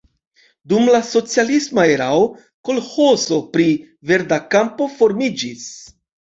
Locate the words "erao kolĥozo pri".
1.97-3.69